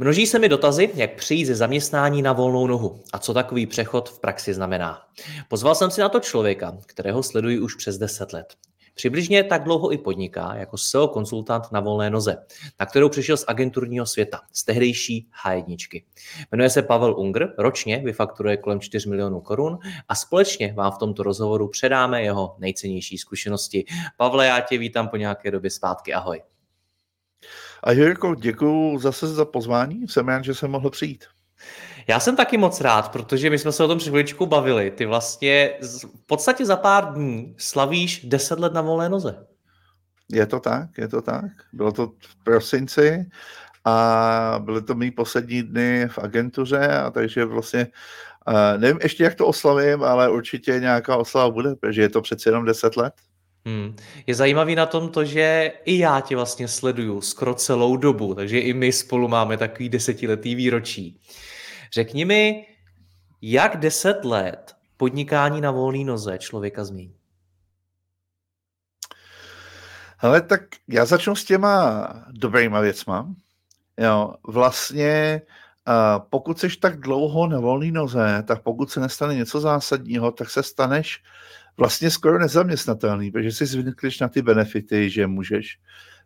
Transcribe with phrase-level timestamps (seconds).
[0.00, 4.08] Množí se mi dotazy, jak přijít ze zaměstnání na volnou nohu a co takový přechod
[4.08, 5.02] v praxi znamená.
[5.48, 8.54] Pozval jsem si na to člověka, kterého sleduji už přes 10 let.
[8.94, 12.36] Přibližně tak dlouho i podniká jako SEO konzultant na volné noze,
[12.80, 16.04] na kterou přišel z agenturního světa, z tehdejší H1.
[16.52, 21.22] Jmenuje se Pavel Unger, ročně vyfakturuje kolem 4 milionů korun a společně vám v tomto
[21.22, 23.84] rozhovoru předáme jeho nejcennější zkušenosti.
[24.16, 26.42] Pavle, já tě vítám po nějaké době zpátky, ahoj.
[27.84, 31.24] A Jirko, děkuji zase za pozvání, jsem rád, že jsem mohl přijít.
[32.08, 34.90] Já jsem taky moc rád, protože my jsme se o tom před chviličku bavili.
[34.90, 39.46] Ty vlastně v podstatě za pár dní slavíš 10 let na volné noze.
[40.32, 41.44] Je to tak, je to tak.
[41.72, 43.26] Bylo to v prosinci
[43.84, 47.86] a byly to mý poslední dny v agentuře a takže vlastně
[48.48, 52.48] uh, nevím ještě, jak to oslavím, ale určitě nějaká oslava bude, protože je to přeci
[52.48, 53.14] jenom 10 let.
[53.68, 53.96] Hmm.
[54.26, 58.60] Je zajímavý na tom to, že i já tě vlastně sleduju skoro celou dobu, takže
[58.60, 61.20] i my spolu máme takový desetiletý výročí.
[61.92, 62.66] Řekni mi,
[63.42, 67.14] jak deset let podnikání na volné noze člověka změní?
[70.18, 73.34] Ale tak já začnu s těma dobrýma věcma.
[73.98, 75.42] Jo, vlastně
[76.30, 80.62] pokud jsi tak dlouho na volné noze, tak pokud se nestane něco zásadního, tak se
[80.62, 81.22] staneš
[81.78, 85.78] vlastně skoro nezaměstnatelný, protože si zvyklíš na ty benefity, že můžeš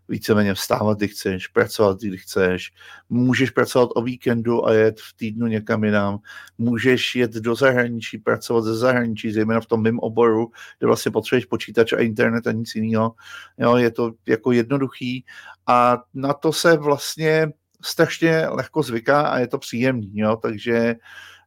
[0.09, 2.73] víceméně vstávat, kdy chceš, pracovat, kdy chceš,
[3.09, 6.19] můžeš pracovat o víkendu a jet v týdnu někam jinam,
[6.59, 11.45] můžeš jet do zahraničí, pracovat ze zahraničí, zejména v tom mém oboru, kde vlastně potřebuješ
[11.45, 13.15] počítač a internet a nic jiného.
[13.59, 15.25] Jo, je to jako jednoduchý.
[15.67, 17.49] A na to se vlastně
[17.83, 20.95] strašně lehko zvyká a je to příjemný, jo, takže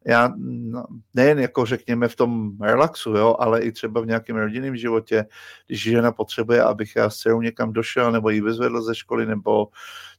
[0.08, 4.78] já no, nejen jako řekněme v tom relaxu, jo, ale i třeba v nějakém rodinném
[4.78, 5.26] životě,
[5.68, 9.68] když žena potřebuje, abych já s dcerou někam došel, nebo ji vyzvedl ze školy, nebo,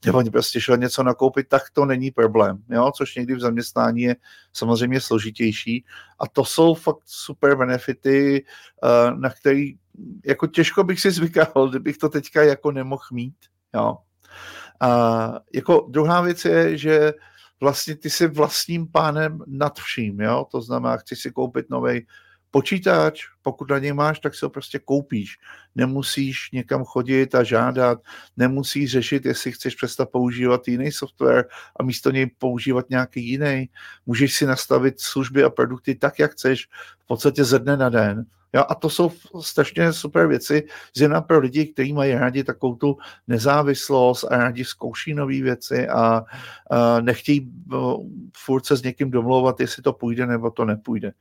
[0.05, 4.15] nebo prostě šel něco nakoupit, tak to není problém, jo, což někdy v zaměstnání je
[4.53, 5.85] samozřejmě složitější
[6.19, 8.45] a to jsou fakt super benefity,
[8.83, 9.73] eh, na který
[10.25, 13.35] jako těžko bych si zvykal, kdybych to teďka jako nemohl mít,
[13.73, 13.97] jo.
[14.79, 17.13] A jako druhá věc je, že
[17.59, 20.45] vlastně ty jsi vlastním pánem nad vším, jo?
[20.51, 22.05] to znamená, chci si koupit nový
[22.51, 25.37] počítač, pokud na něj máš, tak si ho prostě koupíš.
[25.75, 27.99] Nemusíš někam chodit a žádat,
[28.37, 31.45] nemusíš řešit, jestli chceš přestat používat jiný software
[31.79, 33.69] a místo něj používat nějaký jiný.
[34.05, 36.67] Můžeš si nastavit služby a produkty tak, jak chceš,
[37.03, 38.25] v podstatě ze dne na den.
[38.53, 42.97] Jo, a to jsou strašně super věci, zejména pro lidi, kteří mají rádi takovou tu
[43.27, 46.23] nezávislost a rádi zkouší nové věci a,
[46.71, 47.51] a nechtějí
[48.37, 51.11] furt se s někým domlouvat, jestli to půjde nebo to nepůjde.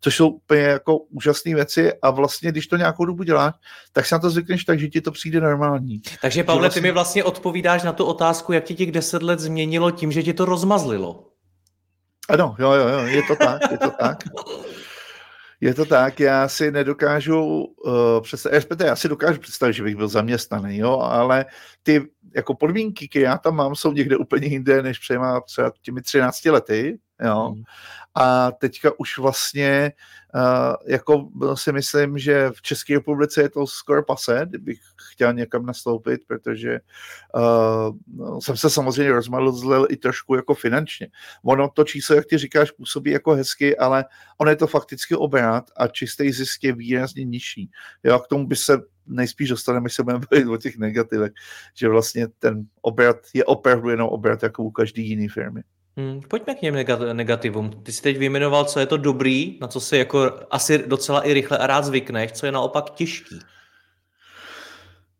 [0.00, 3.54] Což jsou úplně jako úžasné věci a vlastně, když to nějakou dobu děláš,
[3.92, 6.02] tak se na to zvykneš tak, že ti to přijde normální.
[6.22, 6.82] Takže Pavle, vlastně...
[6.82, 10.22] ty mi vlastně odpovídáš na tu otázku, jak ti těch deset let změnilo tím, že
[10.22, 11.24] ti to rozmazlilo.
[12.28, 14.18] Ano, jo, jo, jo, je to tak, je to tak.
[15.60, 17.92] Je to tak, já si nedokážu uh,
[18.22, 21.44] představit, respektive já si dokážu představit, že bych byl zaměstnaný, jo, ale
[21.82, 25.42] ty jako podmínky, které já tam mám, jsou někde úplně jinde, než třeba
[25.82, 27.50] těmi 13 lety, jo.
[27.54, 27.62] Hmm.
[28.14, 29.92] A teďka už vlastně
[30.34, 34.78] uh, jako si myslím, že v České republice je to skoro pase, kdybych
[35.12, 36.80] chtěl někam nastoupit, protože
[37.34, 41.08] uh, jsem se samozřejmě rozmazlil i trošku jako finančně.
[41.44, 44.04] Ono to číslo, jak ty říkáš, působí jako hezky, ale
[44.38, 47.70] ono je to fakticky obrat a čistý zisk je výrazně nižší.
[48.04, 51.32] Jo, k tomu by se nejspíš dostaneme, když se budeme bavit o těch negativech,
[51.74, 55.62] že vlastně ten obrat je opravdu jenom obrat jako u každé jiné firmy.
[55.96, 56.74] Hmm, pojďme k něm
[57.12, 57.82] negativům.
[57.82, 61.32] Ty jsi teď vyjmenoval, co je to dobrý, na co si jako asi docela i
[61.32, 63.38] rychle a rád zvykneš, co je naopak těžký.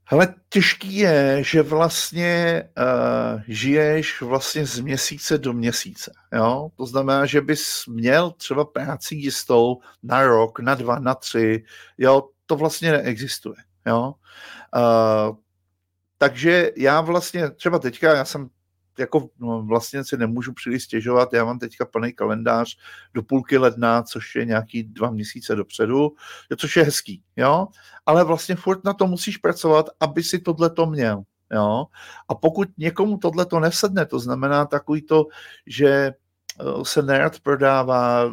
[0.07, 6.13] Ale těžký je, že vlastně uh, žiješ vlastně z měsíce do měsíce.
[6.33, 6.69] Jo?
[6.77, 11.65] To znamená, že bys měl třeba práci jistou na rok, na dva, na tři.
[11.99, 12.29] Jo?
[12.47, 13.57] To vlastně neexistuje.
[13.87, 14.15] Jo?
[14.77, 15.37] Uh,
[16.19, 18.49] takže já vlastně, třeba teďka, já jsem
[18.99, 22.77] jako no, vlastně si nemůžu příliš stěžovat, já mám teďka plný kalendář
[23.15, 26.13] do půlky ledna, což je nějaký dva měsíce dopředu,
[26.57, 27.67] což je hezký, jo,
[28.07, 31.85] ale vlastně furt na to musíš pracovat, aby si tohle to měl, jo,
[32.29, 35.27] a pokud někomu tohle to nesedne, to znamená takový to,
[35.67, 36.13] že
[36.83, 38.31] se nerad prodává, eh,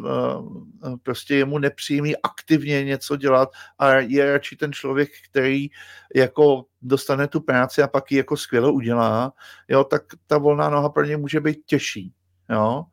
[0.86, 3.48] eh, prostě je mu nepříjemný aktivně něco dělat
[3.78, 5.68] a je radši ten člověk, který
[6.14, 9.32] jako dostane tu práci a pak ji jako skvěle udělá,
[9.68, 12.12] jo, tak ta volná noha pro ně může být těžší.
[12.50, 12.84] Jo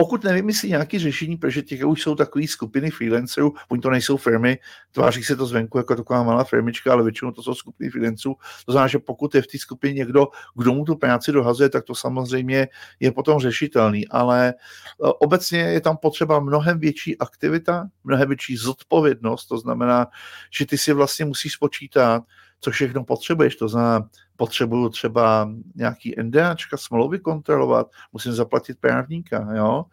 [0.00, 4.58] pokud nevymyslí nějaké řešení, protože těch už jsou takové skupiny freelancerů, oni to nejsou firmy,
[4.92, 8.34] tváří se to zvenku jako taková malá firmička, ale většinou to jsou skupiny freelancerů.
[8.66, 10.26] To znamená, že pokud je v té skupině někdo,
[10.56, 12.68] kdo mu tu práci dohazuje, tak to samozřejmě
[13.00, 14.54] je potom řešitelný, ale e,
[14.98, 20.06] obecně je tam potřeba mnohem větší aktivita, mnohem větší zodpovědnost, to znamená,
[20.50, 22.22] že ty si vlastně musíš spočítat,
[22.60, 23.56] co všechno potřebuješ.
[23.56, 24.08] To znamená,
[24.40, 29.84] potřebuju třeba nějaký NDAčka, smlouvy kontrolovat, musím zaplatit právníka, jo.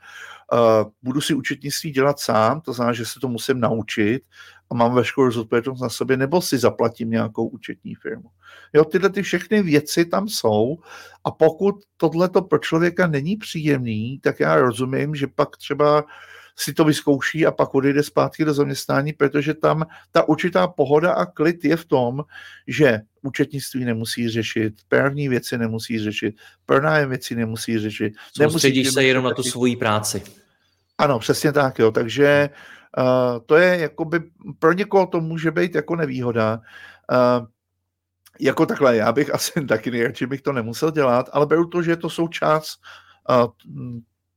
[0.53, 4.21] Uh, budu si účetnictví dělat sám, to znamená, že se to musím naučit
[4.71, 8.29] a mám veškerou zodpovědnost na sobě, nebo si zaplatím nějakou účetní firmu.
[8.73, 10.77] Jo, tyhle ty všechny věci tam jsou
[11.23, 16.03] a pokud tohle to pro člověka není příjemný, tak já rozumím, že pak třeba
[16.59, 21.25] si to vyzkouší a pak odejde zpátky do zaměstnání, protože tam ta určitá pohoda a
[21.25, 22.24] klid je v tom,
[22.68, 28.13] že účetnictví nemusí řešit, právní věci nemusí řešit, pronájem věci nemusí řešit.
[28.42, 30.24] Soustředíš se jenom na tu svoji práci.
[30.98, 31.92] Ano, přesně tak, jo.
[31.92, 32.50] Takže
[32.98, 34.19] uh, to je jakoby,
[34.60, 36.62] pro někoho to může být jako nevýhoda.
[37.12, 37.48] Uh,
[38.39, 41.92] jako takhle, já bych asi taky nejradši bych to nemusel dělat, ale beru to, že
[41.92, 42.80] je to součást
[43.30, 43.51] uh,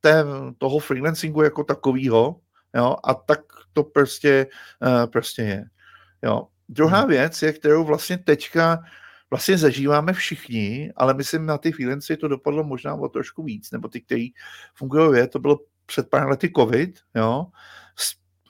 [0.01, 0.25] té,
[0.59, 2.41] toho freelancingu jako takového,
[2.75, 3.41] jo, a tak
[3.73, 4.47] to prostě,
[4.83, 5.65] uh, prostě je.
[6.23, 6.47] Jo.
[6.69, 7.09] Druhá hmm.
[7.09, 8.79] věc je, kterou vlastně teďka
[9.31, 13.89] vlastně zažíváme všichni, ale myslím na ty freelancy to dopadlo možná o trošku víc, nebo
[13.89, 14.35] ty, kteří
[14.75, 17.47] fungují, to bylo před pár lety covid, jo,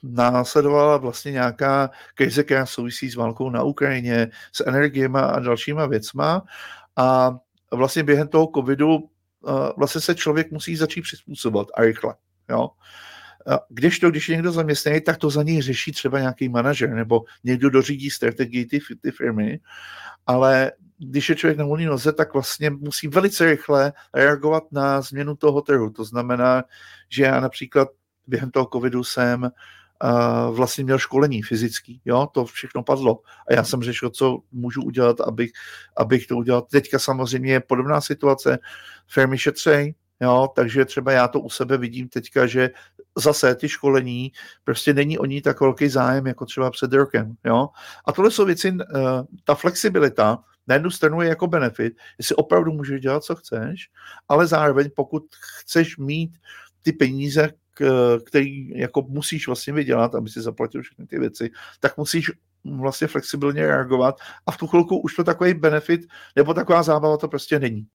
[0.03, 6.43] následovala vlastně nějaká krize, která souvisí s válkou na Ukrajině, s energiemi a dalšíma věcma
[6.95, 7.37] a
[7.71, 9.09] vlastně během toho covidu
[9.77, 12.15] vlastně se člověk musí začít přizpůsobovat a rychle.
[12.49, 12.69] Jo?
[13.69, 17.23] Když to, když je někdo zaměstnaný, tak to za něj řeší třeba nějaký manažer nebo
[17.43, 19.59] někdo dořídí strategii ty, ty firmy,
[20.27, 25.35] ale když je člověk na volné noze, tak vlastně musí velice rychle reagovat na změnu
[25.35, 25.89] toho trhu.
[25.89, 26.63] To znamená,
[27.09, 27.87] že já například
[28.27, 29.49] během toho covidu jsem
[30.51, 33.19] vlastně měl školení fyzický, jo, to všechno padlo.
[33.49, 35.51] A já jsem řešil, co můžu udělat, abych,
[35.97, 36.61] abych to udělal.
[36.61, 38.59] Teďka samozřejmě je podobná situace,
[39.07, 42.69] firmy šetřej, jo, takže třeba já to u sebe vidím teďka, že
[43.17, 44.31] zase ty školení,
[44.63, 47.69] prostě není o ní tak velký zájem, jako třeba před rokem, jo.
[48.05, 48.77] A tohle jsou věci, uh,
[49.43, 50.37] ta flexibilita,
[50.67, 53.89] na jednu stranu je jako benefit, jestli opravdu můžeš dělat, co chceš,
[54.27, 55.23] ale zároveň pokud
[55.59, 56.37] chceš mít
[56.81, 57.49] ty peníze,
[58.25, 62.31] který jako musíš vlastně vydělat, aby si zaplatil všechny ty věci, tak musíš
[62.63, 66.01] vlastně flexibilně reagovat a v tu chvilku už to takový benefit
[66.35, 67.87] nebo taková zábava to prostě není.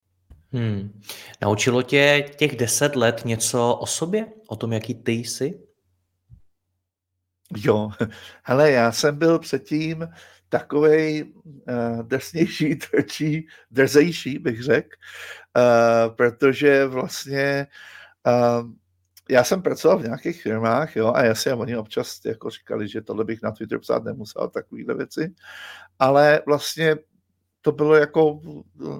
[0.52, 1.00] Hmm.
[1.42, 4.26] Naučilo tě těch deset let něco o sobě?
[4.48, 5.60] O tom, jaký ty jsi?
[7.56, 7.90] Jo,
[8.42, 10.08] hele, já jsem byl předtím
[10.48, 14.88] takovej uh, drsnější, tvrdší, drzejší, bych řekl,
[15.56, 17.66] uh, protože vlastně
[18.26, 18.70] uh,
[19.28, 23.24] já jsem pracoval v nějakých firmách, jo, a jasně, oni občas jako říkali, že tohle
[23.24, 25.34] bych na Twitter psát nemusel, takovýhle věci,
[25.98, 26.96] ale vlastně
[27.60, 28.40] to bylo jako,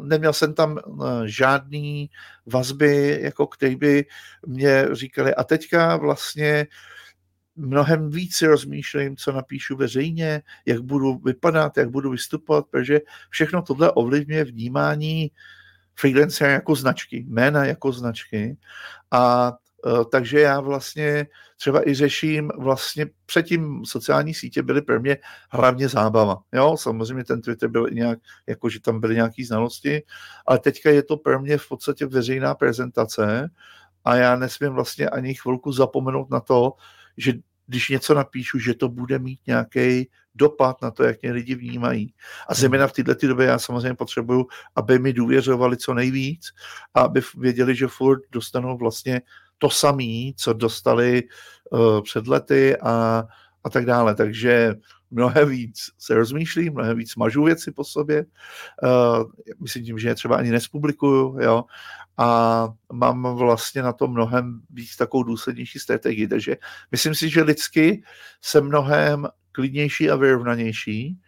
[0.03, 2.11] neměl jsem tam eh, žádný
[2.47, 4.05] vazby, jako který by
[4.47, 6.67] mě říkali, a teďka vlastně
[7.57, 13.93] mnohem víc rozmýšlím, co napíšu veřejně, jak budu vypadat, jak budu vystupovat, protože všechno tohle
[13.93, 15.31] ovlivňuje vnímání
[15.95, 18.57] freelancer jako značky, jména jako značky.
[19.11, 19.53] A
[20.11, 21.27] takže já vlastně
[21.57, 25.19] třeba i řeším, vlastně předtím sociální sítě byly pro mě
[25.51, 26.37] hlavně zábava.
[26.53, 30.03] Jo, samozřejmě ten Twitter byl nějak, jako že tam byly nějaké znalosti,
[30.47, 33.51] ale teďka je to pro mě v podstatě veřejná prezentace
[34.05, 36.73] a já nesmím vlastně ani chvilku zapomenout na to,
[37.17, 37.33] že
[37.67, 42.15] když něco napíšu, že to bude mít nějaký dopad na to, jak mě lidi vnímají.
[42.49, 46.47] A zejména v této době já samozřejmě potřebuju, aby mi důvěřovali co nejvíc
[46.95, 49.21] a aby věděli, že furt dostanou vlastně
[49.59, 51.23] to samé, co dostali
[51.71, 53.25] uh, před lety a,
[53.65, 54.15] a tak dále.
[54.15, 54.75] Takže
[55.11, 58.27] mnohem víc se rozmýšlím, mnohem víc mažu věci po sobě.
[58.83, 61.65] Uh, myslím, že je třeba ani nespublikuju, jo.
[62.19, 66.29] A mám vlastně na to mnohem víc takovou důslednější strategii.
[66.29, 66.57] Takže
[66.91, 68.03] myslím si, že lidsky
[68.43, 71.19] jsem mnohem klidnější a vyrovnanější,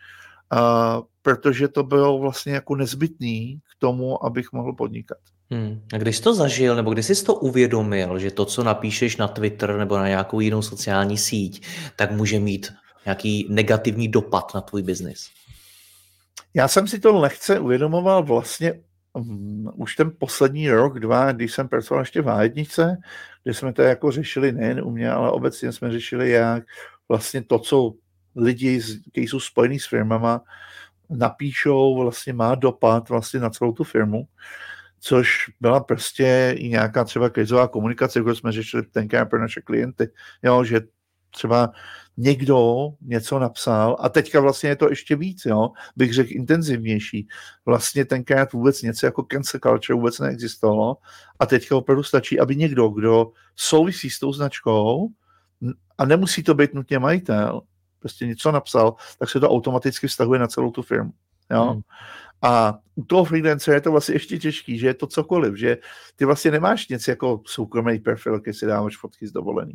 [0.53, 5.19] uh, protože to bylo vlastně jako nezbytný k tomu, abych mohl podnikat.
[5.51, 5.81] Hmm.
[5.95, 9.29] A když jsi to zažil, nebo když jsi to uvědomil, že to, co napíšeš na
[9.29, 12.73] Twitter nebo na nějakou jinou sociální síť, tak může mít
[13.05, 15.27] nějaký negativní dopad na tvůj biznis?
[16.55, 18.75] Já jsem si to lehce uvědomoval vlastně
[19.13, 22.97] um, už ten poslední rok, dva, když jsem pracoval ještě v jednice,
[23.45, 26.65] kde jsme to jako řešili nejen u mě, ale obecně jsme řešili, jak
[27.09, 27.93] vlastně to, co
[28.37, 28.81] lidi,
[29.13, 30.41] kteří jsou spojení s firmama,
[31.11, 34.27] napíšou, vlastně má dopad vlastně na celou tu firmu,
[35.01, 40.11] což byla prostě i nějaká třeba krizová komunikace, kterou jsme řešili tenkrát pro naše klienty,
[40.43, 40.81] jo, že
[41.31, 41.73] třeba
[42.17, 47.29] někdo něco napsal a teďka vlastně je to ještě víc, jo, bych řekl intenzivnější.
[47.67, 50.97] Vlastně tenkrát vůbec něco jako cancel culture vůbec neexistovalo
[51.39, 53.27] a teďka opravdu stačí, aby někdo, kdo
[53.57, 55.09] souvisí s tou značkou
[55.99, 57.61] a nemusí to být nutně majitel,
[57.99, 61.11] prostě něco napsal, tak se to automaticky vztahuje na celou tu firmu.
[61.51, 61.65] Jo?
[61.65, 61.81] Hmm.
[62.43, 65.77] A u toho freelancera je to vlastně ještě těžký, že je to cokoliv, že
[66.17, 69.75] ty vlastně nemáš něco jako soukromý profil, když si dáváš fotky z dovolený.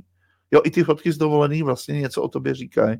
[0.51, 2.97] Jo, i ty fotky z dovolený vlastně něco o tobě říkají,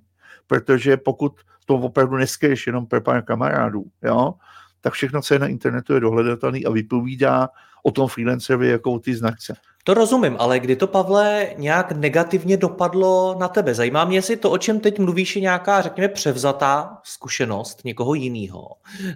[0.47, 1.33] protože pokud
[1.65, 4.33] to opravdu neskryješ jenom pro pár kamarádů, jo,
[4.81, 7.49] tak všechno, co je na internetu, je dohledatelné a vypovídá
[7.83, 9.55] o tom freelancerovi jako o ty značce.
[9.85, 13.75] To rozumím, ale kdy to, Pavle, nějak negativně dopadlo na tebe?
[13.75, 18.67] Zajímá mě, jestli to, o čem teď mluvíš, je nějaká, řekněme, převzatá zkušenost někoho jiného,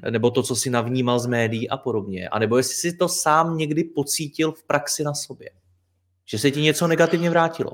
[0.10, 3.58] nebo to, co si navnímal z médií a podobně, a nebo jestli si to sám
[3.58, 5.50] někdy pocítil v praxi na sobě,
[6.26, 7.72] že se ti něco negativně vrátilo.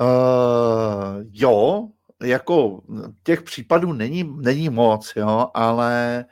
[0.00, 1.88] Uh, jo,
[2.22, 2.80] jako
[3.22, 6.24] těch případů není, není moc, jo, ale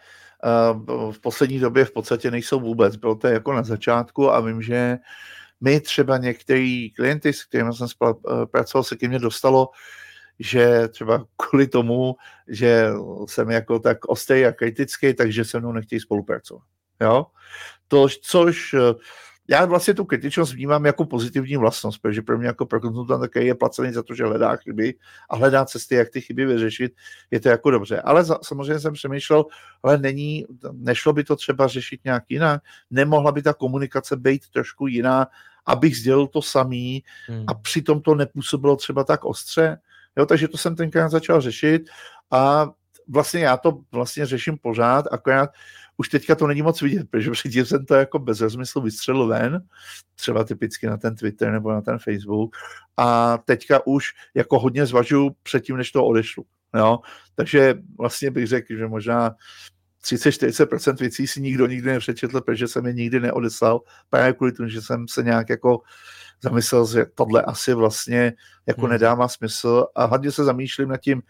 [1.10, 2.96] v poslední době v podstatě nejsou vůbec.
[2.96, 4.98] Bylo to jako na začátku a vím, že
[5.60, 7.88] my třeba některý klienty, s kterými jsem
[8.50, 9.68] pracoval, se ke mně dostalo,
[10.38, 12.16] že třeba kvůli tomu,
[12.48, 12.88] že
[13.26, 16.62] jsem jako tak ostrý a kritický, takže se mnou nechtějí spolupracovat.
[17.00, 17.26] Jo?
[17.88, 18.74] To, což
[19.48, 23.44] já vlastně tu kritičnost vnímám jako pozitivní vlastnost, protože pro mě jako pro konzultant také
[23.44, 24.94] je placený za to, že hledá chyby
[25.30, 26.92] a hledá cesty, jak ty chyby vyřešit,
[27.30, 28.00] je to jako dobře.
[28.00, 29.44] Ale za, samozřejmě jsem přemýšlel,
[29.82, 34.86] ale není, nešlo by to třeba řešit nějak jinak, nemohla by ta komunikace být trošku
[34.86, 35.26] jiná,
[35.66, 37.44] abych sdělil to samý hmm.
[37.46, 39.78] a přitom to nepůsobilo třeba tak ostře.
[40.16, 41.88] Jo, takže to jsem tenkrát začal řešit
[42.30, 42.70] a
[43.08, 45.50] vlastně já to vlastně řeším pořád, akorát
[45.96, 49.62] už teďka to není moc vidět, protože předtím jsem to jako bez rozmyslu vystřelil ven,
[50.14, 52.56] třeba typicky na ten Twitter nebo na ten Facebook
[52.96, 56.44] a teďka už jako hodně zvažuju předtím, než to odešlu.
[56.76, 56.98] Jo?
[57.34, 59.34] Takže vlastně bych řekl, že možná
[60.04, 64.82] 30-40% věcí si nikdo nikdy nepřečetl, protože jsem je nikdy neodeslal, právě kvůli tomu, že
[64.82, 65.80] jsem se nějak jako
[66.42, 68.32] zamyslel, že tohle asi vlastně
[68.66, 68.90] jako hmm.
[68.90, 71.22] nedává smysl a hlavně se zamýšlím nad tím,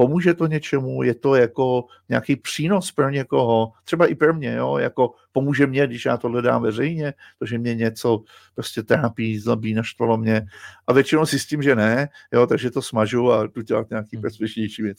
[0.00, 4.78] pomůže to něčemu, je to jako nějaký přínos pro někoho, třeba i pro mě, jo,
[4.78, 8.22] jako pomůže mě, když já tohle dám veřejně, protože mě něco
[8.54, 10.46] prostě trápí, zlobí, naštvalo mě.
[10.86, 14.16] A většinou si s tím, že ne, jo, takže to smažu a jdu dělat nějaký
[14.16, 14.22] hmm.
[14.22, 14.98] bezpečnější věc.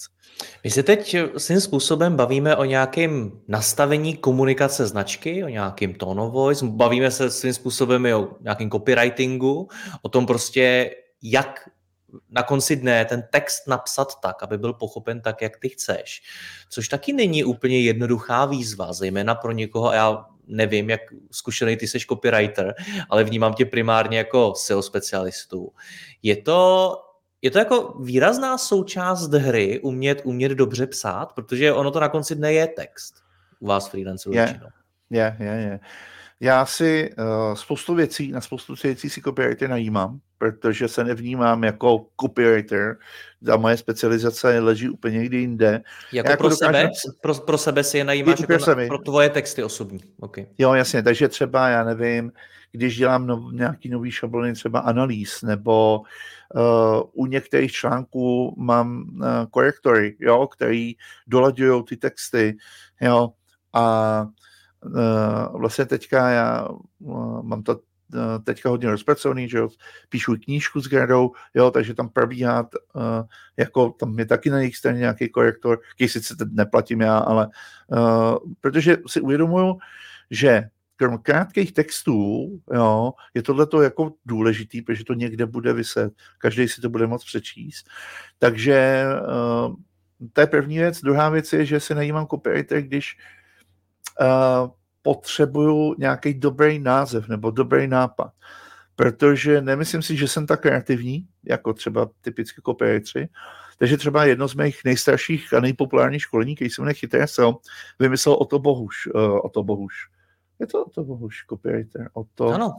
[0.64, 6.34] My se teď svým způsobem bavíme o nějakém nastavení komunikace značky, o nějakém tone of
[6.34, 9.68] voice, bavíme se svým způsobem i o nějakém copywritingu,
[10.02, 11.70] o tom prostě, jak
[12.30, 16.22] na konci dne ten text napsat tak, aby byl pochopen tak, jak ty chceš.
[16.70, 21.02] Což taky není úplně jednoduchá výzva, zejména pro někoho, a já nevím, jak
[21.32, 22.76] zkušený ty seš copywriter,
[23.10, 25.72] ale vnímám tě primárně jako SEO specialistu.
[26.24, 26.94] Je to,
[27.42, 32.36] je to jako výrazná součást hry umět, umět dobře psát, protože ono to na konci
[32.36, 33.22] dne je text
[33.62, 34.60] u vás freelancerů je,
[35.10, 35.80] je, je, je.
[36.44, 42.06] Já si uh, spoustu věcí, na spoustu věcí si copywriter najímám, protože se nevnímám jako
[42.22, 42.98] copywriter.
[43.42, 45.82] Za moje specializace leží úplně někde jinde.
[46.12, 46.78] Jako, jako pro, dokážu...
[46.78, 46.90] sebe?
[47.22, 50.00] Pro, pro sebe si je najímáš jako pro, na, pro tvoje texty osobní.
[50.20, 50.46] Okay.
[50.58, 52.32] Jo, jasně, takže třeba, já nevím,
[52.72, 56.02] když dělám nov, nějaký nový šablony třeba analýz, nebo
[56.56, 60.94] uh, u některých článků mám uh, korektory, jo, který
[61.28, 62.58] dolaďují ty texty,
[63.02, 63.30] jo,
[63.74, 64.28] a
[65.54, 66.68] vlastně teďka já
[67.00, 67.80] uh, mám to
[68.16, 69.70] Eh, teďka hodně rozpracovaný, že jo,
[70.10, 73.02] píšu knížku s Gradou, jo, takže tam probíhá, uh,
[73.58, 77.48] jako tam je taky na jejich straně nějaký korektor, který sice neplatím já, ale
[77.88, 79.78] uh, protože si uvědomuju,
[80.32, 80.64] že
[80.96, 86.82] krom krátkých textů, jo, je tohle jako důležitý, protože to někde bude vyset, každý si
[86.82, 87.90] to bude moc přečíst.
[88.40, 89.76] Takže uh,
[90.34, 91.02] to je první věc.
[91.02, 93.41] Druhá věc je, že se najímám copywriter, když uh,
[95.02, 98.32] potřebuju nějaký dobrý název nebo dobrý nápad.
[98.96, 103.28] Protože nemyslím si, že jsem tak kreativní, jako třeba typicky copywriteri.
[103.78, 107.58] Takže třeba jedno z mých nejstarších a nejpopulárnějších školení, který se jmenuje Chytré SEO,
[108.00, 109.08] vymyslel o to Bohuš.
[109.08, 109.94] Uh, o to Bohuš.
[110.60, 112.10] Je to o to Bohuš, copywriter.
[112.14, 112.48] O to...
[112.48, 112.78] Ano.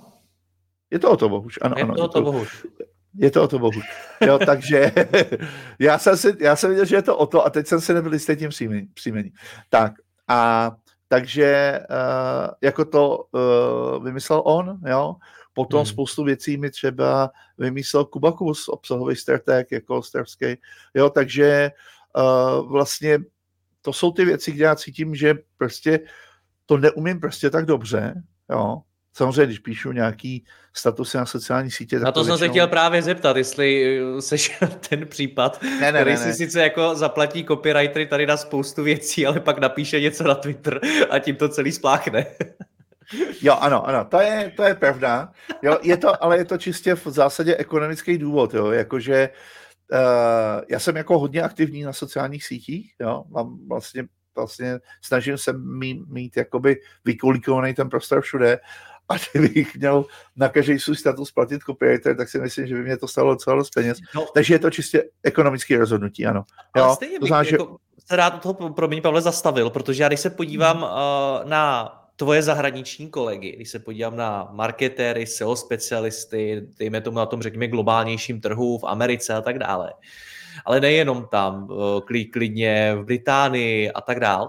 [0.90, 1.94] Je to o to Bohuš, ano, je ano.
[1.94, 2.66] To o to Bohuš.
[3.14, 3.84] Je to o to Bohuš.
[4.26, 4.92] Jo, takže
[5.78, 7.94] já jsem, si, já jsem viděl, že je to o to a teď jsem si
[7.94, 8.50] nebyl jistý tím
[8.94, 9.32] příjmení.
[9.70, 9.92] Tak
[10.28, 10.70] a
[11.12, 15.16] takže uh, jako to uh, vymyslel on, jo.
[15.52, 15.86] Potom hmm.
[15.86, 20.46] spoustu věcí mi třeba vymyslel Kubakus, obsahový strateg, jako stravský.
[20.94, 21.70] Jo, takže
[22.16, 23.18] uh, vlastně
[23.82, 26.00] to jsou ty věci, kde já cítím, že prostě
[26.66, 28.82] to neumím prostě tak dobře, jo.
[29.14, 31.96] Samozřejmě, když píšu nějaký statusy na sociální sítě.
[31.96, 32.46] Tak na to, to jsem většinou...
[32.46, 36.34] se chtěl právě zeptat, jestli seš ten případ, ne, ne, který ne, si ne.
[36.34, 41.18] sice jako zaplatí copywritery tady na spoustu věcí, ale pak napíše něco na Twitter a
[41.18, 42.26] tím to celý spláchne.
[43.42, 45.32] Jo, ano, ano, to je, to je pravda.
[45.62, 49.30] Jo, je to, ale je to čistě v zásadě ekonomický důvod, jo, jakože
[49.92, 49.98] uh,
[50.70, 54.04] já jsem jako hodně aktivní na sociálních sítích, jo, mám vlastně
[54.36, 58.60] vlastně snažím se mít, mít jakoby vykolíkovaný ten prostor všude
[59.12, 60.04] a kdybych měl
[60.36, 63.56] na každý svůj status platit copywriter, tak si myslím, že by mě to stalo docela
[63.56, 63.98] dost peněz.
[64.14, 64.26] No.
[64.34, 66.44] Takže je to čistě ekonomické rozhodnutí, ano.
[66.74, 68.06] Ale jo, stejně to znamená, jako, že...
[68.06, 70.84] se rád toho pro mě Pavle zastavil, protože já když se podívám hmm.
[70.84, 77.26] uh, na tvoje zahraniční kolegy, když se podívám na marketéry, SEO specialisty, dejme tomu na
[77.26, 79.92] tom, řekněme, globálnějším trhu v Americe a tak dále,
[80.64, 81.78] ale nejenom tam, uh,
[82.32, 84.48] klidně v Británii a tak dále,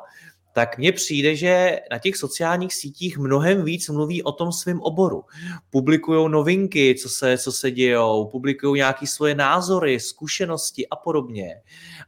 [0.54, 5.24] tak mně přijde, že na těch sociálních sítích mnohem víc mluví o tom svém oboru.
[5.70, 11.62] Publikují novinky, co se, co se dějou, publikují nějaké svoje názory, zkušenosti a podobně.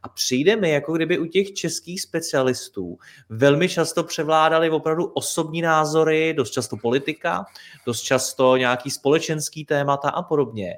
[0.04, 2.98] A přijde mi, jako kdyby u těch českých specialistů
[3.30, 7.46] velmi často převládaly opravdu osobní názory, dost často politika,
[7.86, 10.74] dost často nějaký společenský témata a podobně.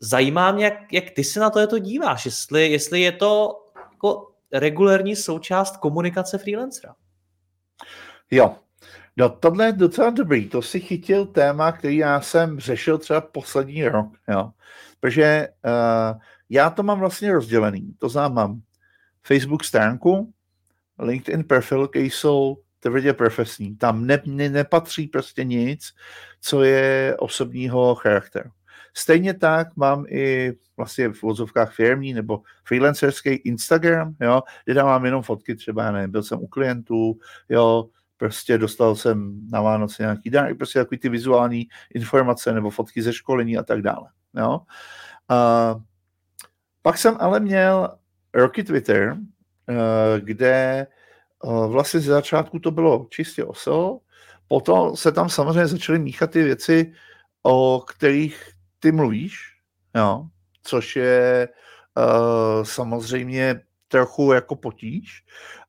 [0.00, 3.60] Zajímá mě, jak, jak ty se na to, je to díváš, jestli, jestli je to
[3.92, 6.94] jako regulární součást komunikace freelancera.
[8.30, 8.56] Jo,
[9.16, 13.88] No tohle je docela dobrý, to si chytil téma, který já jsem řešil třeba poslední
[13.88, 14.50] rok, jo.
[15.00, 18.62] Protože uh, já to mám vlastně rozdělený, to znamená mám
[19.22, 20.32] Facebook stránku,
[20.98, 23.76] LinkedIn profil, který jsou tvrdě profesní.
[23.76, 25.90] Tam ne, ne, nepatří prostě nic,
[26.40, 28.50] co je osobního charakteru.
[28.94, 35.22] Stejně tak mám i vlastně v vozovkách firmní nebo freelancerský Instagram, jo, kde dávám jenom
[35.22, 40.30] fotky třeba, já nevím, byl jsem u klientů, jo, prostě dostal jsem na Vánoce nějaký
[40.30, 44.60] dárek, prostě takový ty vizuální informace nebo fotky ze školení a tak dále, jo.
[45.28, 45.76] A
[46.82, 47.88] pak jsem ale měl
[48.34, 49.16] roky Twitter,
[49.68, 50.86] eh, kde
[51.44, 54.00] eh, vlastně ze začátku to bylo čistě oso,
[54.48, 56.92] potom se tam samozřejmě začaly míchat ty věci,
[57.42, 58.53] o kterých
[58.84, 59.36] ty mluvíš,
[59.96, 60.26] jo,
[60.62, 61.48] což je
[61.96, 65.24] uh, samozřejmě trochu jako potíž.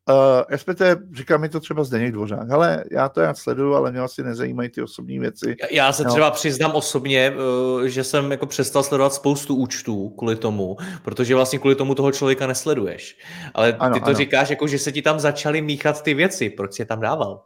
[0.10, 4.00] Uh, respektive říká mi to třeba Zdeněk Dvořák, ale já to rád sleduju, ale mě
[4.00, 5.56] asi nezajímají ty osobní věci.
[5.72, 6.12] Já se no.
[6.12, 11.60] třeba přiznám osobně, uh, že jsem jako přestal sledovat spoustu účtů kvůli tomu, protože vlastně
[11.60, 13.18] kvůli tomu toho člověka nesleduješ.
[13.54, 14.16] Ale ty ano, to ano.
[14.16, 17.44] říkáš, jako, že se ti tam začaly míchat ty věci, proč jsi je tam dával?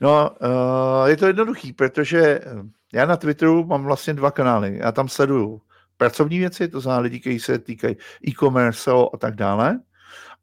[0.00, 2.40] No, uh, je to jednoduchý, protože
[2.92, 4.78] já na Twitteru mám vlastně dva kanály.
[4.78, 5.62] Já tam sleduju
[5.96, 7.96] pracovní věci, to znamená lidi, kteří se týkají
[8.28, 9.78] e-commerce a tak dále.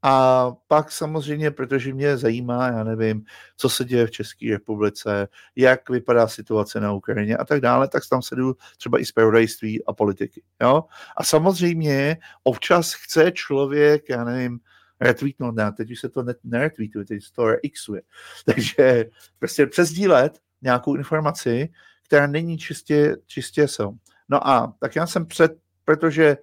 [0.08, 3.24] A pak samozřejmě, protože mě zajímá, já nevím,
[3.58, 8.04] co se děje v České republice, jak vypadá situace na Ukrajině a tak dále, tak
[8.10, 10.44] tam sleduju třeba i zpravodajství a politiky.
[10.62, 10.84] Jo?
[11.18, 14.60] A samozřejmě občas chce člověk, já nevím,
[15.02, 18.02] retweetnout, ne, teď už se to neretweetuje, teď se to rexuje.
[18.46, 19.06] Takže
[19.40, 21.70] prostě přesdílet nějakou informaci,
[22.06, 23.92] která není čistě, čistě SEO.
[24.30, 25.52] No a tak já jsem před,
[25.86, 26.38] protože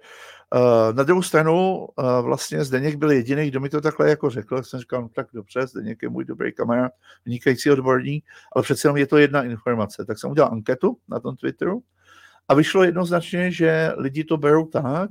[0.55, 4.63] uh, na druhou stranu uh, vlastně Zdeněk byl jediný, kdo mi to takhle jako řekl,
[4.63, 6.91] jsem říkal, no tak dobře, Zdeněk je můj dobrý kamarád,
[7.25, 10.05] vynikající odborník, ale přece jenom je to jedna informace.
[10.05, 11.83] Tak jsem udělal anketu na tom Twitteru
[12.47, 15.09] a vyšlo jednoznačně, že lidi to berou tak,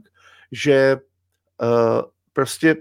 [0.53, 0.97] že
[1.63, 2.77] uh, prostě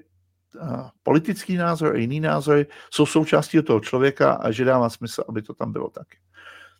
[1.03, 5.53] politický názor a jiný názor jsou součástí toho člověka a že dává smysl, aby to
[5.53, 6.17] tam bylo taky.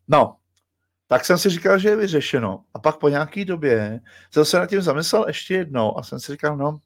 [0.07, 0.35] No,
[1.11, 2.63] tak jsem si říkal, že je vyřešeno.
[2.73, 3.99] A pak po nějaké době
[4.33, 6.79] jsem se nad tím zamyslel ještě jednou a jsem si říkal, no,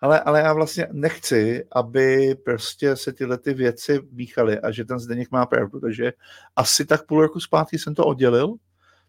[0.00, 4.98] ale, ale já vlastně nechci, aby prostě se tyhle ty věci míchaly a že ten
[4.98, 5.80] Zdeněk má pravdu.
[5.80, 6.12] Takže
[6.56, 8.54] asi tak půl roku zpátky jsem to oddělil.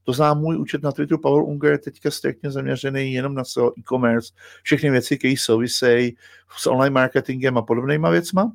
[0.03, 3.43] To znám můj účet na Twitteru Pavel Unger je teďka striktně zaměřený jenom na
[3.77, 6.15] e-commerce, všechny věci, které souvisejí
[6.57, 8.51] s online marketingem a podobnýma věcma.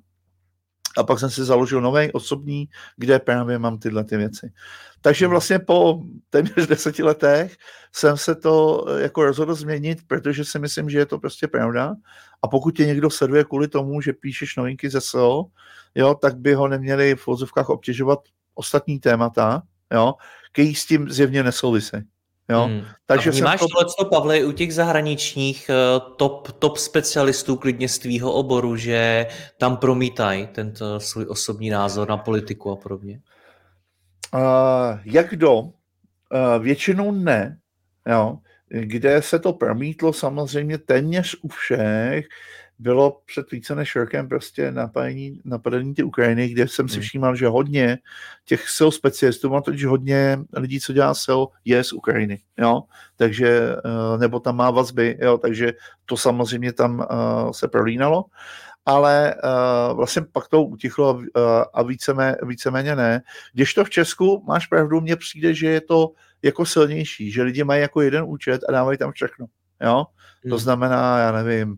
[0.97, 4.53] A pak jsem si založil nový osobní, kde právě mám tyhle ty věci.
[5.01, 5.31] Takže hmm.
[5.31, 7.57] vlastně po téměř deseti letech
[7.93, 11.95] jsem se to eh, jako rozhodl změnit, protože si myslím, že je to prostě pravda.
[12.43, 15.45] A pokud tě někdo sleduje kvůli tomu, že píšeš novinky ze SEO,
[15.95, 18.19] jo, tak by ho neměli v vozovkách obtěžovat
[18.55, 20.15] ostatní témata, jo,
[20.53, 21.97] který s tím zjevně nesouvisí.
[22.51, 22.65] Jo?
[22.65, 22.85] Hmm.
[23.07, 23.67] Takže a máš to...
[23.69, 29.27] tohleto, Pavle, u těch zahraničních eh, top, top specialistů klidně z tvýho oboru, že
[29.59, 33.21] tam promítají tento svůj osobní názor na politiku a podobně?
[34.35, 35.55] Uh, jak kdo?
[35.55, 35.71] Uh,
[36.59, 37.59] většinou ne.
[38.07, 38.39] Jo?
[38.69, 42.27] Kde se to promítlo samozřejmě téměř u všech,
[42.79, 47.03] bylo před více než rokem prostě napadení, napadení ty Ukrajiny, kde jsem si hmm.
[47.03, 47.99] všímal, že hodně
[48.45, 52.83] těch sil specialistů, mám totiž hodně lidí, co dělá sil, je z Ukrajiny, jo,
[53.17, 55.73] takže, eh, nebo tam má vazby, jo, takže
[56.07, 58.25] to samozřejmě tam uh, se prolínalo,
[58.87, 61.23] ale uh, vlastně pak to utichlo
[61.75, 63.23] a vícemé, víceméně ne.
[63.53, 66.13] Když to v Česku, máš pravdu, mně přijde, že je to
[66.43, 69.47] jako silnější, že lidi mají jako jeden účet a dávají tam všechno,
[69.83, 70.07] jo,
[70.45, 70.51] hmm.
[70.51, 71.77] to znamená, já nevím,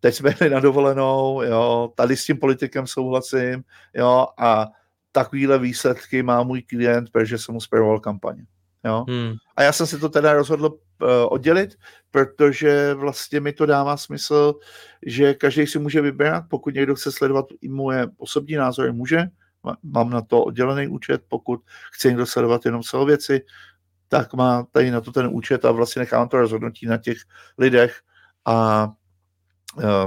[0.00, 3.62] teď jsme jeli na dovolenou, jo, tady s tím politikem souhlasím,
[3.94, 4.66] jo, a
[5.12, 8.44] takovýhle výsledky má můj klient, protože jsem mu zpravoval kampaně.
[8.84, 9.04] Jo?
[9.08, 9.32] Hmm.
[9.56, 10.78] A já jsem si to teda rozhodl uh,
[11.28, 11.74] oddělit,
[12.10, 14.54] protože vlastně mi to dává smysl,
[15.06, 19.22] že každý si může vybrat, pokud někdo chce sledovat i moje osobní názory, může,
[19.82, 21.60] mám na to oddělený účet, pokud
[21.92, 23.40] chce někdo sledovat jenom celou věci,
[24.08, 27.18] tak má tady na to ten účet a vlastně nechám to rozhodnutí na těch
[27.58, 28.00] lidech
[28.44, 28.88] a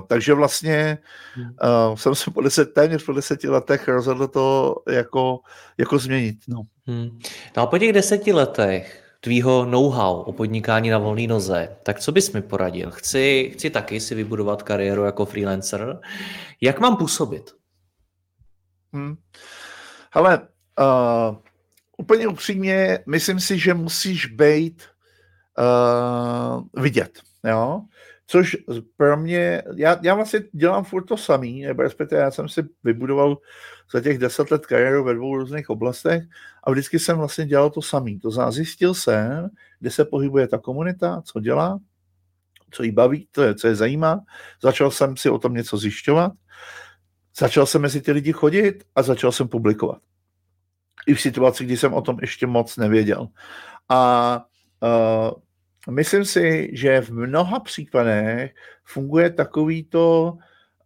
[0.07, 0.97] takže vlastně
[1.37, 5.39] uh, jsem se po deset, téměř po deseti letech rozhodl to jako,
[5.77, 6.35] jako změnit.
[6.47, 6.61] No.
[6.87, 7.19] Hmm.
[7.57, 12.11] no a po těch deseti letech tvýho know-how o podnikání na volné noze, tak co
[12.11, 12.91] bys mi poradil?
[12.91, 15.99] Chci, chci taky si vybudovat kariéru jako freelancer.
[16.61, 17.51] Jak mám působit?
[18.93, 19.15] Hmm.
[20.11, 20.47] Hele,
[20.79, 21.35] uh,
[21.97, 24.83] úplně upřímně, myslím si, že musíš být
[25.59, 27.19] uh, vidět.
[27.47, 27.81] Jo?
[28.31, 28.57] Což
[28.97, 33.37] pro mě, já, já vlastně dělám furt to samý, nebo respektive já jsem si vybudoval
[33.91, 36.23] za těch deset let kariéru ve dvou různých oblastech
[36.63, 38.19] a vždycky jsem vlastně dělal to samý.
[38.19, 41.79] To znamená, zjistil jsem, kde se pohybuje ta komunita, co dělá,
[42.71, 44.19] co jí baví, to je, co je zajímá.
[44.61, 46.31] Začal jsem si o tom něco zjišťovat,
[47.37, 50.01] začal jsem mezi ty lidi chodit a začal jsem publikovat.
[51.07, 53.27] I v situaci, kdy jsem o tom ještě moc nevěděl.
[53.89, 54.45] A
[54.83, 55.31] uh,
[55.89, 58.51] myslím si, že v mnoha případech
[58.83, 60.33] funguje takovýto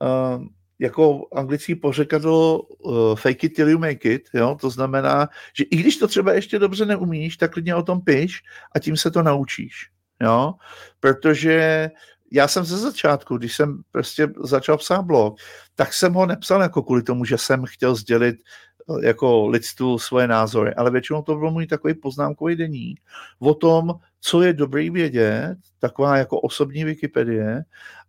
[0.01, 0.45] uh,
[0.79, 4.57] jako anglický pořekadlo uh, fake it till you make it, jo?
[4.61, 8.43] to znamená, že i když to třeba ještě dobře neumíš, tak klidně o tom piš
[8.75, 9.89] a tím se to naučíš,
[10.21, 10.53] jo?
[10.99, 11.89] protože
[12.33, 15.35] já jsem ze začátku, když jsem prostě začal psát blog,
[15.75, 20.27] tak jsem ho nepsal jako kvůli tomu, že jsem chtěl sdělit eh, jako lidstvu svoje
[20.27, 22.99] názory, ale většinou to byl můj takový poznámkový deník
[23.39, 23.93] o tom,
[24.23, 27.63] co je dobrý vědět, taková jako osobní Wikipedie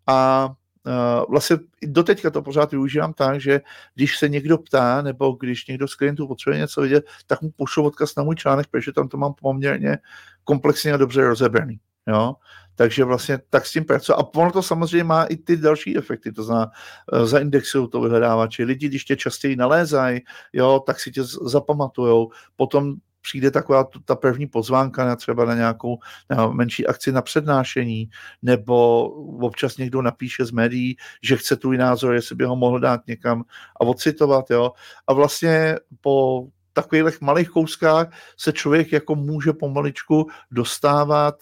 [0.07, 0.50] a
[0.87, 3.61] Uh, vlastně doteďka to pořád využívám tak, že
[3.94, 7.85] když se někdo ptá, nebo když někdo z klientů potřebuje něco vědět, tak mu pošlu
[7.85, 9.98] odkaz na můj článek, protože tam to mám poměrně
[10.44, 11.81] komplexně a dobře rozebraný.
[12.07, 12.35] Jo?
[12.74, 14.12] Takže vlastně tak s tím pracuji.
[14.12, 16.70] A ono to samozřejmě má i ty další efekty, to znamená,
[17.12, 18.64] uh, zaindexují to vyhledávači.
[18.64, 20.20] Lidi, když tě častěji nalézají,
[20.53, 22.31] jo, tak si tě zapamatujou.
[22.57, 25.98] Potom přijde taková ta první pozvánka na třeba na nějakou
[26.30, 28.10] na menší akci na přednášení,
[28.42, 29.08] nebo
[29.40, 33.44] občas někdo napíše z médií, že chce tvůj názor, jestli by ho mohl dát někam
[33.80, 34.72] a ocitovat, jo.
[35.06, 41.34] A vlastně po takových malých kouskách se člověk jako může pomaličku dostávat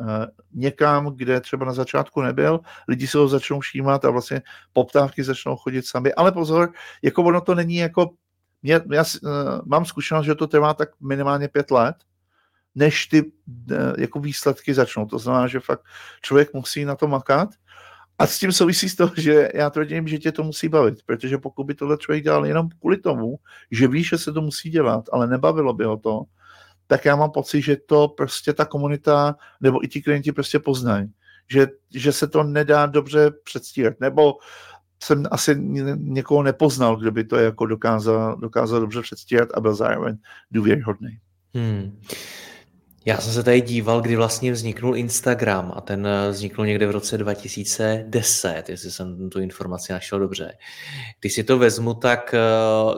[0.00, 4.42] eh, někam, kde třeba na začátku nebyl, lidi se ho začnou všímat a vlastně
[4.72, 6.14] poptávky začnou chodit sami.
[6.14, 8.10] Ale pozor, jako ono to není jako
[8.62, 9.30] mě, já uh,
[9.64, 11.96] mám zkušenost, že to trvá tak minimálně pět let,
[12.74, 13.30] než ty uh,
[13.98, 15.06] jako výsledky začnou.
[15.06, 15.84] To znamená, že fakt
[16.22, 17.48] člověk musí na to makat
[18.18, 21.38] a s tím souvisí z toho, že já tvrdím, že tě to musí bavit, protože
[21.38, 23.36] pokud by tohle člověk dělal jenom kvůli tomu,
[23.70, 26.22] že ví, že se to musí dělat, ale nebavilo by ho to,
[26.86, 31.12] tak já mám pocit, že to prostě ta komunita nebo i ti klienti prostě poznají.
[31.50, 34.00] Že, že se to nedá dobře předstírat.
[34.00, 34.34] Nebo
[35.02, 35.56] jsem asi
[35.96, 40.16] někoho nepoznal, kdo by to jako dokázal, dokázal dobře předstírat a byl zároveň
[40.50, 41.18] důvěryhodný.
[41.54, 42.00] Hmm.
[43.08, 46.90] Já jsem se tady díval, kdy vlastně vzniknul Instagram a ten eh, vzniknul někde v
[46.90, 50.52] roce 2010, jestli jsem tu informaci našel dobře.
[51.20, 52.38] Když si to vezmu, tak eh,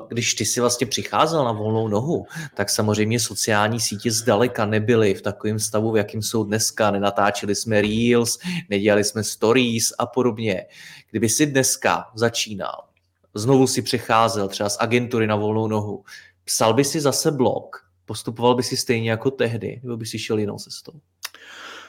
[0.08, 5.22] když ty si vlastně přicházel na volnou nohu, tak samozřejmě sociální sítě zdaleka nebyly v
[5.22, 6.90] takovém stavu, v jakým jsou dneska.
[6.90, 8.38] Nenatáčeli jsme Reels,
[8.70, 10.66] nedělali jsme Stories a podobně.
[11.10, 12.84] Kdyby si dneska začínal,
[13.34, 16.04] znovu si přicházel třeba z agentury na volnou nohu,
[16.44, 20.38] psal by si zase blog, postupoval by si stejně jako tehdy, nebo by si šel
[20.38, 20.92] jinou cestou?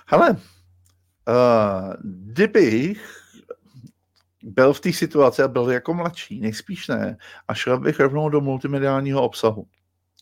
[0.07, 3.19] Hele, uh, kdybych
[4.43, 8.41] byl v té situaci a byl jako mladší, nejspíš ne, a šel bych rovnou do
[8.41, 9.65] multimediálního obsahu.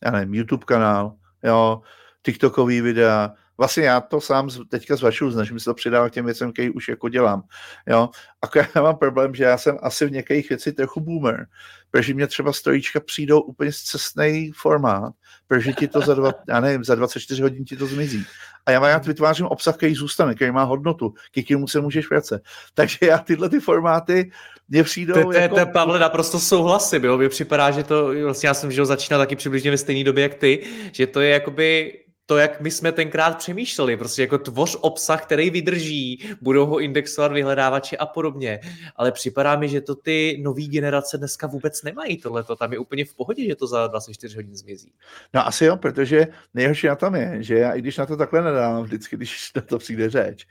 [0.05, 1.81] Já nevím, YouTube kanál, jo,
[2.21, 6.53] TikTokový videa, vlastně já to sám teďka zvažuju, snažím se to přidávat k těm věcem,
[6.53, 7.43] které už jako dělám.
[7.87, 8.09] Jo?
[8.41, 11.47] A já mám problém, že já jsem asi v některých věcích trochu boomer,
[11.91, 15.13] protože mě třeba strojíčka přijdou úplně cestný formát,
[15.47, 18.25] protože ti to za, dva, já nevím, za 24 hodin ti to zmizí.
[18.65, 22.41] A já, já vytvářím obsah, který zůstane, který má hodnotu, k kterému se můžeš vracet.
[22.73, 24.31] Takže já tyhle ty formáty
[24.69, 25.55] mě přijdou to, to, jako...
[25.55, 27.17] to, Pavle, naprosto souhlasím, jo.
[27.17, 30.33] Mně připadá, že to, vlastně já jsem že začínal taky přibližně ve stejné době jak
[30.33, 31.93] ty, že to je jakoby
[32.29, 37.31] to, jak my jsme tenkrát přemýšleli, prostě jako tvoř obsah, který vydrží, budou ho indexovat
[37.31, 38.59] vyhledávači a podobně,
[38.95, 43.05] ale připadá mi, že to ty nový generace dneska vůbec nemají tohleto, tam je úplně
[43.05, 44.91] v pohodě, že to za 24 hodin zmizí.
[45.33, 48.41] No asi jo, protože nejhorší na tom je, že já i když na to takhle
[48.41, 50.47] nedávám vždycky, když na to přijde řeč,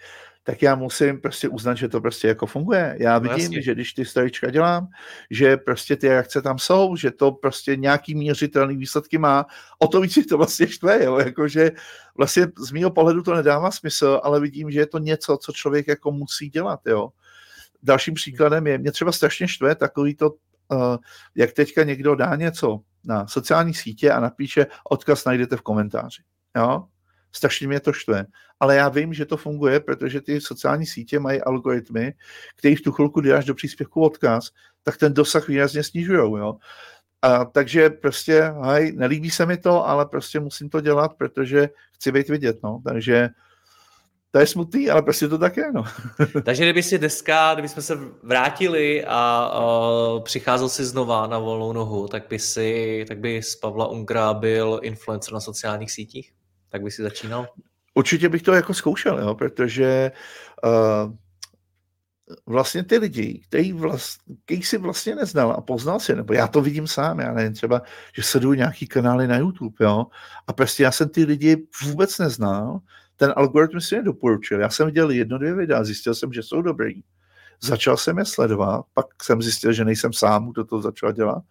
[0.46, 2.96] tak já musím prostě uznat, že to prostě jako funguje.
[3.00, 4.88] Já no vidím, no že když ty storička dělám,
[5.30, 9.46] že prostě ty reakce tam jsou, že to prostě nějaký měřitelný výsledky má,
[9.78, 11.18] o to víc to vlastně štve, jo?
[11.18, 11.70] Jako, že
[12.16, 15.88] vlastně z mého pohledu to nedává smysl, ale vidím, že je to něco, co člověk
[15.88, 17.08] jako musí dělat, jo.
[17.82, 20.96] Dalším příkladem je, mě třeba strašně štve takový to, uh,
[21.34, 26.22] jak teďka někdo dá něco na sociální sítě a napíše, odkaz najdete v komentáři,
[26.56, 26.84] jo
[27.32, 28.26] strašně mě to štve.
[28.60, 32.14] Ale já vím, že to funguje, protože ty sociální sítě mají algoritmy,
[32.56, 34.50] které v tu chvilku dáš do příspěvku odkaz,
[34.82, 36.32] tak ten dosah výrazně snižují.
[36.38, 36.56] Jo?
[37.22, 42.12] A takže prostě, hej, nelíbí se mi to, ale prostě musím to dělat, protože chci
[42.12, 42.80] být vidět, no.
[42.84, 43.28] Takže
[44.30, 45.84] to je smutný, ale prostě to tak je, no.
[46.44, 51.72] Takže kdyby si dneska, kdyby jsme se vrátili a uh, přicházel si znova na volnou
[51.72, 56.32] nohu, tak by si, tak by z Pavla Ungra byl influencer na sociálních sítích?
[56.76, 57.48] Tak by si začínal?
[57.94, 60.12] Určitě bych to jako zkoušel, jo, protože
[60.64, 61.12] uh,
[62.46, 66.60] vlastně ty lidi, který, vlast, který si vlastně neznal a poznal si, nebo já to
[66.60, 67.82] vidím sám, já nevím, třeba,
[68.16, 70.06] že sleduju nějaký kanály na YouTube, jo,
[70.46, 72.80] a prostě já jsem ty lidi vůbec neznal,
[73.16, 77.02] ten algoritmus si nedoporučil, já jsem viděl jedno, dvě videa, zjistil jsem, že jsou dobrý,
[77.62, 81.42] začal jsem je sledovat, pak jsem zjistil, že nejsem sám, kdo to začal dělat.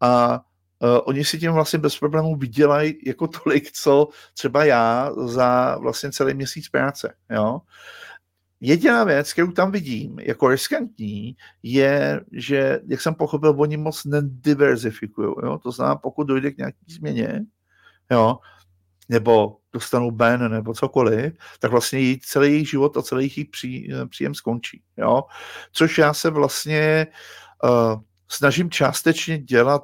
[0.00, 0.40] A
[0.84, 6.12] uh, oni si tím vlastně bez problémů vydělají jako tolik, co třeba já za vlastně
[6.12, 7.14] celý měsíc práce.
[7.30, 7.60] Jo?
[8.60, 15.34] Jediná věc, kterou tam vidím jako riskantní, je, že, jak jsem pochopil, oni moc nediverzifikují.
[15.62, 17.44] To znamená, pokud dojde k nějaký změně,
[18.10, 18.38] jo,
[19.08, 24.34] nebo dostanou ben nebo cokoliv, tak vlastně celý jejich život a celý jejich pří, příjem
[24.34, 24.82] skončí.
[24.96, 25.22] Jo?
[25.72, 27.06] Což já se vlastně
[27.64, 29.82] uh, snažím částečně dělat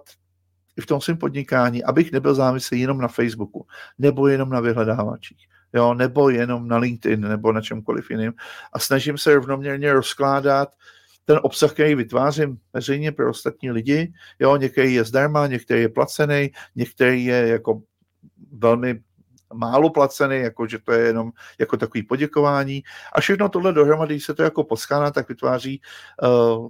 [0.80, 3.66] i v tom svém podnikání, abych nebyl závislý jenom na Facebooku,
[3.98, 8.32] nebo jenom na vyhledávačích, jo, nebo jenom na LinkedIn, nebo na čemkoliv jiným.
[8.72, 10.68] A snažím se rovnoměrně rozkládat
[11.24, 14.12] ten obsah, který vytvářím veřejně pro ostatní lidi.
[14.38, 17.82] Jo, některý je zdarma, některý je placený, některý je jako
[18.52, 19.00] velmi
[19.54, 22.82] málo placený, jako že to je jenom jako takový poděkování.
[23.12, 25.80] A všechno tohle dohromady, když se to jako poskáná, tak vytváří
[26.22, 26.68] uh,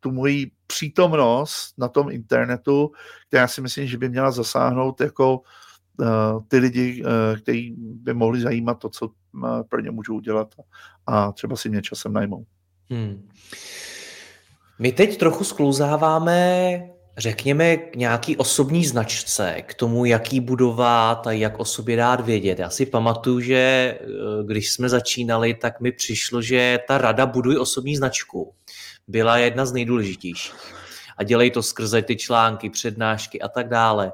[0.00, 2.90] tu moji přítomnost na tom internetu,
[3.28, 5.40] která si myslím, že by měla zasáhnout jako
[6.00, 6.06] uh,
[6.48, 10.54] ty lidi, uh, kteří by mohli zajímat to, co uh, pro ně můžu udělat
[11.06, 12.44] a třeba si mě časem najmou.
[12.90, 13.28] Hmm.
[14.78, 16.82] My teď trochu sklouzáváme,
[17.16, 22.58] řekněme, k nějaký osobní značce, k tomu, jaký budovat a jak o sobě dát vědět.
[22.58, 23.98] Já si pamatuju, že
[24.46, 28.54] když jsme začínali, tak mi přišlo, že ta rada buduj osobní značku
[29.08, 30.74] byla jedna z nejdůležitějších.
[31.16, 34.12] A dělej to skrze ty články, přednášky a tak dále.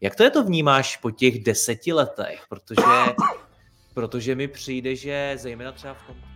[0.00, 2.44] Jak to je to vnímáš po těch deseti letech?
[2.48, 2.82] Protože,
[3.94, 6.35] protože mi přijde, že zejména třeba v tom...